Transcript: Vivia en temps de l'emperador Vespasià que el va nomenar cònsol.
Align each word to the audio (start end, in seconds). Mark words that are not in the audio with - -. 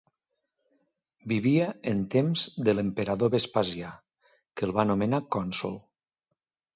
Vivia 1.33 1.67
en 1.91 1.99
temps 2.15 2.45
de 2.67 2.73
l'emperador 2.77 3.31
Vespasià 3.35 3.91
que 4.61 4.65
el 4.69 4.73
va 4.79 4.87
nomenar 4.93 5.21
cònsol. 5.37 5.77